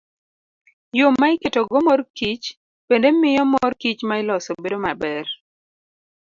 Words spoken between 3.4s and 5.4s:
mor kich ma iloso bedo maber.